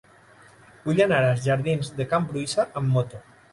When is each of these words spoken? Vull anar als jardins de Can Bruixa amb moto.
Vull 0.87 1.01
anar 1.05 1.19
als 1.27 1.45
jardins 1.49 1.93
de 2.01 2.09
Can 2.15 2.27
Bruixa 2.33 2.69
amb 2.83 2.93
moto. 2.99 3.25